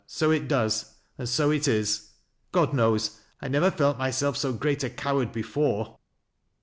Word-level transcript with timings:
"So 0.17 0.31
it 0.31 0.47
does, 0.47 0.95
and 1.19 1.29
so 1.29 1.51
it 1.51 1.67
is. 1.67 2.13
God 2.51 2.73
knows 2.73 3.19
I 3.39 3.47
never 3.49 3.69
felt 3.69 3.99
myself 3.99 4.35
so 4.35 4.51
great 4.51 4.83
a 4.83 4.89
coward 4.89 5.31
before 5.31 5.99